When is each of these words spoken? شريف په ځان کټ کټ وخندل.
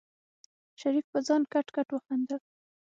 شريف 0.79 1.05
په 1.13 1.19
ځان 1.27 1.41
کټ 1.53 1.67
کټ 1.75 1.87
وخندل. 1.91 2.41